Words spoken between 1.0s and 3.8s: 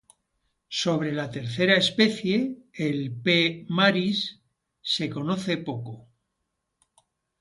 la tercera especie, el "P.